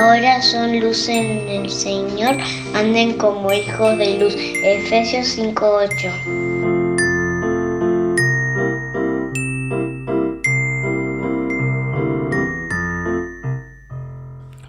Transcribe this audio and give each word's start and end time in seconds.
Ahora 0.00 0.40
son 0.40 0.78
luz 0.78 1.08
en 1.08 1.48
el 1.48 1.68
Señor, 1.68 2.36
anden 2.72 3.18
como 3.18 3.52
hijos 3.52 3.98
de 3.98 4.16
luz. 4.20 4.32
Efesios 4.62 5.26
5:8. 5.26 6.12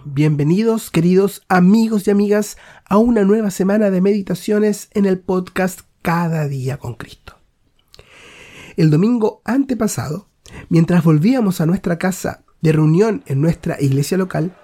Bienvenidos, 0.03 0.89
queridos 0.89 1.43
amigos 1.47 2.07
y 2.07 2.09
amigas, 2.09 2.57
a 2.85 2.97
una 2.97 3.23
nueva 3.23 3.51
semana 3.51 3.91
de 3.91 4.01
meditaciones 4.01 4.89
en 4.95 5.05
el 5.05 5.19
podcast 5.19 5.81
Cada 6.01 6.47
día 6.47 6.77
con 6.77 6.95
Cristo. 6.95 7.35
El 8.77 8.89
domingo 8.89 9.43
antepasado, 9.45 10.27
mientras 10.69 11.03
volvíamos 11.03 11.61
a 11.61 11.67
nuestra 11.67 11.99
casa 11.99 12.41
de 12.61 12.71
reunión 12.71 13.23
en 13.27 13.41
nuestra 13.41 13.77
iglesia 13.79 14.17
local, 14.17 14.55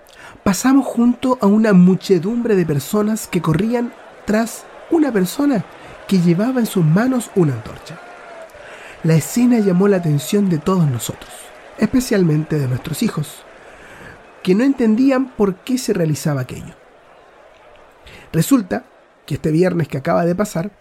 pasamos 0.44 0.86
junto 0.86 1.38
a 1.42 1.48
una 1.48 1.74
muchedumbre 1.74 2.56
de 2.56 2.66
personas 2.66 3.28
que 3.28 3.42
corrían 3.42 3.94
tras 4.26 4.66
una 4.92 5.12
persona 5.12 5.66
que 6.08 6.20
llevaba 6.20 6.60
en 6.60 6.66
sus 6.66 6.86
manos 6.86 7.32
una 7.36 7.54
antorcha. 7.54 8.00
La 9.04 9.16
escena 9.16 9.60
llamó 9.60 9.88
la 9.88 9.98
atención 9.98 10.50
de 10.50 10.58
todos 10.58 10.90
nosotros, 10.90 11.32
especialmente 11.78 12.58
de 12.58 12.68
nuestros 12.68 13.04
hijos, 13.04 13.44
que 14.44 14.56
no 14.56 14.64
entendían 14.64 15.30
por 15.30 15.56
qué 15.56 15.78
se 15.78 15.94
realizaba 15.94 16.42
aquello. 16.42 16.76
Resulta 18.32 18.86
que 19.26 19.36
este 19.36 19.52
viernes 19.52 19.88
que 19.88 19.98
acaba 19.98 20.26
de 20.26 20.36
pasar, 20.36 20.72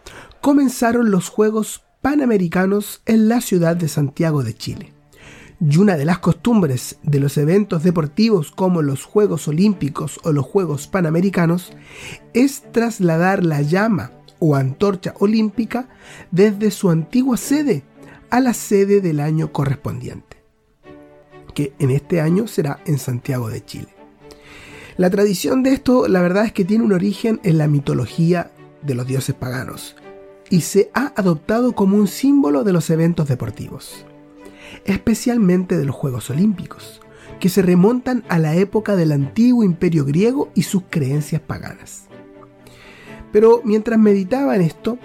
comenzaron 0.41 1.11
los 1.11 1.29
Juegos 1.29 1.83
Panamericanos 2.03 3.01
en 3.07 3.29
la 3.29 3.41
ciudad 3.41 3.77
de 3.77 3.89
Santiago 3.89 4.43
de 4.43 4.55
Chile. 4.55 4.93
Y 5.61 5.79
una 5.79 5.97
de 5.97 6.05
las 6.05 6.19
costumbres 6.19 6.99
de 7.03 7.21
los 7.21 7.39
eventos 7.39 7.83
deportivos 7.85 8.51
como 8.51 8.83
los 8.83 9.05
Juegos 9.05 9.47
Olímpicos 9.49 10.19
o 10.25 10.33
los 10.33 10.45
Juegos 10.45 10.89
Panamericanos 10.89 11.73
es 12.33 12.63
trasladar 12.73 13.45
la 13.45 13.63
llama 13.63 14.11
o 14.41 14.57
antorcha 14.57 15.15
olímpica 15.21 15.89
desde 16.31 16.71
su 16.71 16.91
antigua 16.91 17.37
sede 17.37 17.85
a 18.31 18.41
la 18.41 18.53
sede 18.53 19.01
del 19.01 19.21
año 19.21 19.53
correspondiente, 19.53 20.39
que 21.55 21.73
en 21.79 21.91
este 21.91 22.21
año 22.21 22.47
será 22.49 22.81
en 22.85 22.99
Santiago 22.99 23.49
de 23.49 23.65
Chile. 23.65 23.89
La 24.97 25.09
tradición 25.09 25.63
de 25.63 25.73
esto, 25.73 26.09
la 26.09 26.21
verdad 26.21 26.47
es 26.47 26.53
que 26.53 26.65
tiene 26.65 26.85
un 26.85 26.93
origen 26.93 27.41
en 27.45 27.59
la 27.59 27.69
mitología 27.69 28.51
de 28.83 28.95
los 28.95 29.07
dioses 29.07 29.35
paganos 29.35 29.97
y 30.51 30.61
se 30.61 30.91
ha 30.95 31.13
adoptado 31.17 31.73
como 31.73 31.97
un 31.97 32.09
símbolo 32.09 32.65
de 32.65 32.73
los 32.73 32.91
eventos 32.91 33.29
deportivos 33.29 34.05
especialmente 34.85 35.77
de 35.77 35.85
los 35.85 35.95
Juegos 35.95 36.31
Olímpicos, 36.31 37.01
que 37.41 37.49
se 37.49 37.63
remontan 37.63 38.25
a 38.29 38.39
la 38.39 38.55
época 38.55 38.97
del 38.97 39.13
antiguo 39.13 39.65
imperio 39.65 40.05
griego 40.05 40.51
y 40.55 40.63
sus 40.63 40.85
creencias 40.89 41.41
paganas. 41.41 42.05
Pero 43.33 43.61
mientras 43.65 43.99
meditaba 43.99 44.55
en 44.57 44.63
esto, 44.63 44.99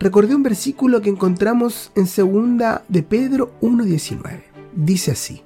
recordé 0.00 0.34
un 0.34 0.42
versículo 0.42 1.00
que 1.00 1.10
encontramos 1.10 1.92
en 1.94 2.06
segunda 2.06 2.84
de 2.88 3.02
Pedro 3.02 3.54
1.19. 3.60 4.42
Dice 4.74 5.12
así, 5.12 5.42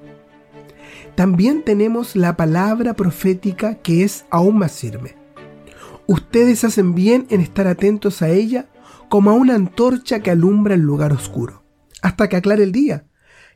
también 1.14 1.62
tenemos 1.62 2.16
la 2.16 2.36
palabra 2.36 2.94
profética 2.94 3.76
que 3.76 4.02
es 4.04 4.24
aún 4.30 4.58
más 4.58 4.72
firme. 4.72 5.14
Ustedes 6.06 6.62
hacen 6.64 6.94
bien 6.94 7.26
en 7.30 7.40
estar 7.40 7.66
atentos 7.66 8.22
a 8.22 8.28
ella 8.28 8.66
como 9.08 9.30
a 9.30 9.34
una 9.34 9.54
antorcha 9.54 10.20
que 10.20 10.30
alumbra 10.30 10.74
el 10.74 10.80
lugar 10.80 11.12
oscuro, 11.12 11.62
hasta 12.02 12.28
que 12.28 12.36
aclare 12.36 12.62
el 12.62 12.72
día 12.72 13.06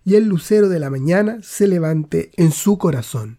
y 0.04 0.14
el 0.14 0.24
lucero 0.24 0.68
de 0.68 0.80
la 0.80 0.90
mañana 0.90 1.38
se 1.42 1.66
levante 1.66 2.30
en 2.36 2.52
su 2.52 2.78
corazón. 2.78 3.38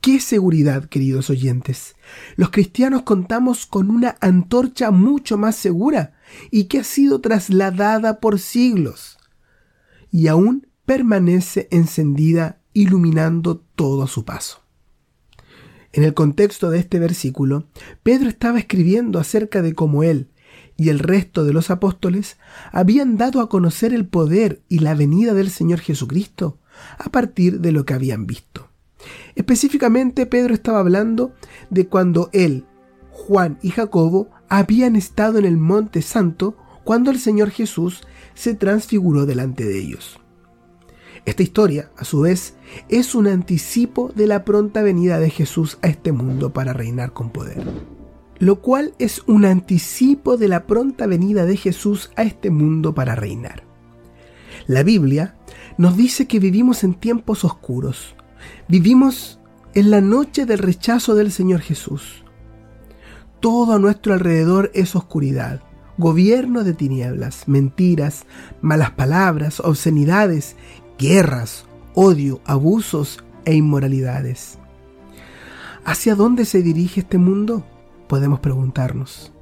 ¡Qué 0.00 0.18
seguridad, 0.18 0.86
queridos 0.86 1.30
oyentes! 1.30 1.94
Los 2.34 2.50
cristianos 2.50 3.02
contamos 3.02 3.66
con 3.66 3.88
una 3.88 4.16
antorcha 4.20 4.90
mucho 4.90 5.38
más 5.38 5.54
segura 5.54 6.14
y 6.50 6.64
que 6.64 6.80
ha 6.80 6.84
sido 6.84 7.20
trasladada 7.20 8.18
por 8.18 8.40
siglos 8.40 9.18
y 10.10 10.26
aún 10.26 10.66
permanece 10.84 11.68
encendida 11.70 12.60
iluminando 12.72 13.58
todo 13.76 14.02
a 14.02 14.08
su 14.08 14.24
paso. 14.24 14.62
En 15.92 16.02
el 16.02 16.14
contexto 16.14 16.70
de 16.70 16.80
este 16.80 16.98
versículo, 16.98 17.68
Pedro 18.02 18.28
estaba 18.28 18.58
escribiendo 18.58 19.20
acerca 19.20 19.62
de 19.62 19.74
cómo 19.74 20.02
él, 20.02 20.31
y 20.76 20.88
el 20.88 20.98
resto 20.98 21.44
de 21.44 21.52
los 21.52 21.70
apóstoles 21.70 22.38
habían 22.72 23.16
dado 23.16 23.40
a 23.40 23.48
conocer 23.48 23.92
el 23.92 24.06
poder 24.06 24.62
y 24.68 24.80
la 24.80 24.94
venida 24.94 25.34
del 25.34 25.50
Señor 25.50 25.80
Jesucristo 25.80 26.58
a 26.98 27.10
partir 27.10 27.60
de 27.60 27.72
lo 27.72 27.84
que 27.84 27.94
habían 27.94 28.26
visto. 28.26 28.68
Específicamente 29.34 30.26
Pedro 30.26 30.54
estaba 30.54 30.80
hablando 30.80 31.32
de 31.70 31.86
cuando 31.86 32.30
él, 32.32 32.64
Juan 33.10 33.58
y 33.62 33.70
Jacobo 33.70 34.30
habían 34.48 34.96
estado 34.96 35.38
en 35.38 35.44
el 35.44 35.56
Monte 35.56 36.02
Santo 36.02 36.56
cuando 36.84 37.10
el 37.10 37.18
Señor 37.18 37.50
Jesús 37.50 38.02
se 38.34 38.54
transfiguró 38.54 39.26
delante 39.26 39.64
de 39.64 39.78
ellos. 39.78 40.18
Esta 41.24 41.44
historia, 41.44 41.90
a 41.96 42.04
su 42.04 42.22
vez, 42.22 42.56
es 42.88 43.14
un 43.14 43.28
anticipo 43.28 44.10
de 44.14 44.26
la 44.26 44.44
pronta 44.44 44.82
venida 44.82 45.20
de 45.20 45.30
Jesús 45.30 45.78
a 45.82 45.86
este 45.86 46.10
mundo 46.10 46.52
para 46.52 46.72
reinar 46.72 47.12
con 47.12 47.30
poder 47.30 47.62
lo 48.42 48.60
cual 48.60 48.92
es 48.98 49.22
un 49.28 49.44
anticipo 49.44 50.36
de 50.36 50.48
la 50.48 50.66
pronta 50.66 51.06
venida 51.06 51.44
de 51.44 51.56
Jesús 51.56 52.10
a 52.16 52.24
este 52.24 52.50
mundo 52.50 52.92
para 52.92 53.14
reinar. 53.14 53.62
La 54.66 54.82
Biblia 54.82 55.36
nos 55.78 55.96
dice 55.96 56.26
que 56.26 56.40
vivimos 56.40 56.82
en 56.82 56.94
tiempos 56.94 57.44
oscuros, 57.44 58.16
vivimos 58.66 59.38
en 59.74 59.92
la 59.92 60.00
noche 60.00 60.44
del 60.44 60.58
rechazo 60.58 61.14
del 61.14 61.30
Señor 61.30 61.60
Jesús. 61.60 62.24
Todo 63.38 63.74
a 63.74 63.78
nuestro 63.78 64.12
alrededor 64.12 64.72
es 64.74 64.96
oscuridad, 64.96 65.62
gobierno 65.96 66.64
de 66.64 66.74
tinieblas, 66.74 67.46
mentiras, 67.46 68.26
malas 68.60 68.90
palabras, 68.90 69.60
obscenidades, 69.60 70.56
guerras, 70.98 71.64
odio, 71.94 72.40
abusos 72.44 73.22
e 73.44 73.54
inmoralidades. 73.54 74.58
¿Hacia 75.84 76.16
dónde 76.16 76.44
se 76.44 76.60
dirige 76.60 77.02
este 77.02 77.18
mundo? 77.18 77.64
Podemos 78.12 78.40
preguntarnos. 78.40 79.32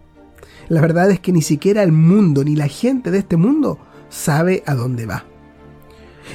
La 0.68 0.80
verdad 0.80 1.10
es 1.10 1.18
que 1.18 1.32
ni 1.32 1.42
siquiera 1.42 1.82
el 1.82 1.90
mundo 1.90 2.44
ni 2.44 2.54
la 2.54 2.68
gente 2.68 3.10
de 3.10 3.18
este 3.18 3.36
mundo 3.36 3.80
sabe 4.10 4.62
a 4.64 4.76
dónde 4.76 5.06
va. 5.06 5.24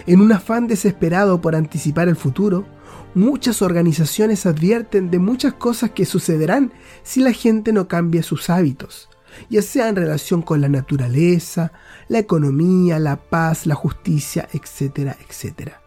En 0.05 0.19
un 0.19 0.33
afán 0.33 0.67
desesperado 0.67 1.39
por 1.39 1.55
anticipar 1.55 2.09
el 2.09 2.17
futuro, 2.17 2.65
muchas 3.13 3.61
organizaciones 3.61 4.45
advierten 4.45 5.09
de 5.09 5.17
muchas 5.17 5.53
cosas 5.53 5.91
que 5.91 6.05
sucederán 6.05 6.73
si 7.03 7.21
la 7.21 7.31
gente 7.31 7.71
no 7.71 7.87
cambia 7.87 8.21
sus 8.21 8.49
hábitos, 8.49 9.07
ya 9.49 9.61
sea 9.61 9.87
en 9.87 9.95
relación 9.95 10.41
con 10.41 10.59
la 10.59 10.67
naturaleza, 10.67 11.71
la 12.09 12.19
economía, 12.19 12.99
la 12.99 13.15
paz, 13.15 13.65
la 13.65 13.75
justicia, 13.75 14.49
etcétera, 14.51 15.15
etcétera. 15.25 15.79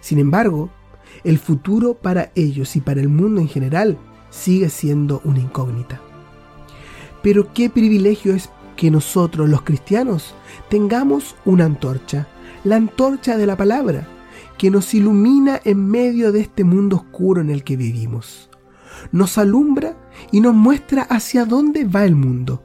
Sin 0.00 0.18
embargo, 0.18 0.70
el 1.22 1.38
futuro 1.38 1.94
para 1.94 2.32
ellos 2.34 2.74
y 2.74 2.80
para 2.80 3.00
el 3.00 3.08
mundo 3.08 3.40
en 3.40 3.46
general 3.46 4.00
sigue 4.34 4.68
siendo 4.68 5.20
una 5.24 5.40
incógnita. 5.40 6.00
Pero 7.22 7.52
qué 7.54 7.70
privilegio 7.70 8.34
es 8.34 8.50
que 8.76 8.90
nosotros 8.90 9.48
los 9.48 9.62
cristianos 9.62 10.34
tengamos 10.68 11.36
una 11.44 11.64
antorcha, 11.64 12.26
la 12.64 12.76
antorcha 12.76 13.36
de 13.36 13.46
la 13.46 13.56
palabra, 13.56 14.08
que 14.58 14.70
nos 14.70 14.92
ilumina 14.94 15.60
en 15.64 15.88
medio 15.88 16.32
de 16.32 16.40
este 16.40 16.64
mundo 16.64 16.96
oscuro 16.96 17.40
en 17.40 17.50
el 17.50 17.64
que 17.64 17.76
vivimos. 17.76 18.50
Nos 19.12 19.38
alumbra 19.38 19.96
y 20.32 20.40
nos 20.40 20.54
muestra 20.54 21.02
hacia 21.02 21.44
dónde 21.44 21.84
va 21.84 22.04
el 22.04 22.14
mundo. 22.14 22.62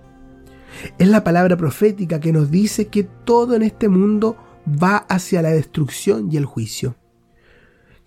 Es 0.98 1.07
la 1.07 1.24
palabra 1.24 1.57
profética 1.57 2.19
que 2.19 2.31
nos 2.31 2.51
dice 2.51 2.88
que 2.88 3.04
todo 3.04 3.56
en 3.56 3.63
este 3.63 3.89
mundo 3.89 4.38
va 4.68 4.98
hacia 4.98 5.42
la 5.42 5.50
destrucción 5.50 6.31
y 6.31 6.38
el 6.38 6.45
juicio. 6.45 6.95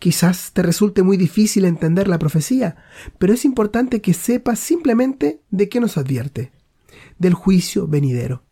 Quizás 0.03 0.51
te 0.53 0.63
resulte 0.63 1.05
muy 1.05 1.17
difícil 1.17 1.65
entender 1.65 2.09
la 2.09 2.19
profecía, 2.19 2.75
pero 3.19 3.35
es 3.35 3.45
importante 3.45 4.01
que 4.01 4.15
sepas 4.15 4.59
simplemente 4.59 5.43
de 5.53 5.69
qué 5.69 5.79
nos 5.79 5.97
advierte. 5.97 6.51
del 7.19 7.35
juicio 7.35 7.87
venidero. 7.87 8.43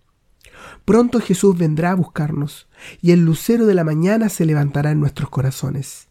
Pronto 0.85 1.19
Jesús 1.19 1.59
vendrá 1.59 1.91
a 1.91 1.97
buscarnos 1.97 2.69
y 3.03 3.11
el 3.11 3.25
lucero 3.25 3.67
de 3.67 3.75
la 3.75 3.83
mañana 3.83 4.29
se 4.29 4.47
levantará 4.47 4.93
en 4.93 5.01
nuestros 5.01 5.29
corazones. 5.29 6.07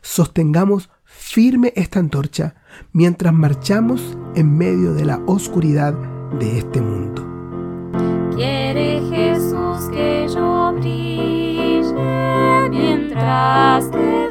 Sostengamos 0.00 0.88
firme 1.04 1.74
esta 1.76 1.98
antorcha 1.98 2.54
mientras 2.92 3.34
marchamos 3.34 4.16
en 4.36 4.56
medio 4.56 4.94
de 4.94 5.04
la 5.04 5.18
oscuridad 5.26 5.92
de 6.38 6.60
este 6.60 6.80
mundo. 6.80 7.26
Quiere 8.34 9.02
Jesús 9.10 9.90
que 9.92 10.26
yo 10.34 10.72
brille 10.80 11.92
mientras 12.70 13.86
que 13.88 14.27